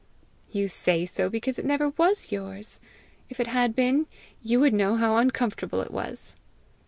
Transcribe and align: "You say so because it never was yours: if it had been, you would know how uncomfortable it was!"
"You 0.49 0.67
say 0.67 1.05
so 1.05 1.29
because 1.29 1.59
it 1.59 1.63
never 1.63 1.89
was 1.89 2.31
yours: 2.31 2.79
if 3.29 3.39
it 3.39 3.45
had 3.45 3.75
been, 3.75 4.07
you 4.41 4.59
would 4.59 4.73
know 4.73 4.95
how 4.95 5.17
uncomfortable 5.17 5.79
it 5.81 5.91
was!" 5.91 6.35